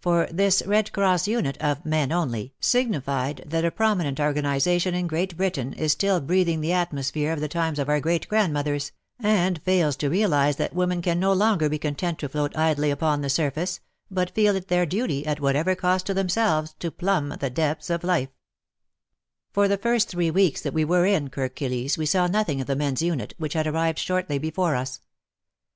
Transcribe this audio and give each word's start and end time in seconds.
For 0.00 0.26
this 0.28 0.60
Red 0.66 0.92
Cross 0.92 1.28
unit 1.28 1.56
of 1.58 1.86
men 1.86 2.10
only 2.10 2.52
signified 2.58 3.44
that 3.46 3.64
a 3.64 3.70
prominent 3.70 4.18
organization 4.18 4.92
in 4.92 5.06
Great 5.06 5.36
Britain 5.36 5.72
is 5.74 5.92
still 5.92 6.20
breathing 6.20 6.60
the 6.60 6.72
atmosphere 6.72 7.32
of 7.32 7.38
the 7.38 7.46
times 7.46 7.78
of 7.78 7.88
our 7.88 8.00
great 8.00 8.26
grandmothers, 8.28 8.90
and 9.20 9.62
fails 9.62 9.94
to 9.98 10.10
realize 10.10 10.56
that 10.56 10.74
women 10.74 11.00
can 11.00 11.20
no 11.20 11.32
longer 11.32 11.68
be 11.68 11.78
content 11.78 12.18
to 12.18 12.28
float 12.28 12.56
idly 12.56 12.90
upon 12.90 13.20
the 13.20 13.30
surface, 13.30 13.78
but 14.10 14.32
feel 14.34 14.56
it 14.56 14.66
their 14.66 14.84
duty, 14.84 15.24
at 15.24 15.38
whatever 15.38 15.76
cost 15.76 16.06
to 16.06 16.12
themselves, 16.14 16.74
to 16.80 16.90
plumb 16.90 17.28
the 17.38 17.48
depths 17.48 17.88
of 17.88 18.02
life. 18.02 18.30
12 19.52 19.52
17^ 19.54 19.56
WAR 19.56 19.64
AND 19.64 19.68
WOMEN 19.68 19.68
For 19.68 19.68
the 19.76 19.80
first 19.80 20.08
three 20.08 20.30
weeks 20.32 20.60
that 20.62 20.74
we 20.74 20.84
were 20.84 21.06
In 21.06 21.30
Kirk 21.30 21.54
Kilisse 21.54 21.96
we 21.96 22.04
saw 22.06 22.26
nothing 22.26 22.60
of 22.60 22.66
the 22.66 22.74
men's 22.74 23.00
unit, 23.00 23.32
which 23.38 23.52
had 23.52 23.68
arrived 23.68 24.00
shortly 24.00 24.38
before 24.38 24.74
us. 24.74 25.00